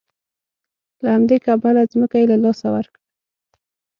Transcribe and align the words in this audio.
له 1.03 1.07
همدې 1.15 1.37
کبله 1.45 1.81
ځمکه 1.93 2.15
یې 2.21 2.25
له 2.31 2.37
لاسه 2.43 2.67
ورکړه. 2.75 3.01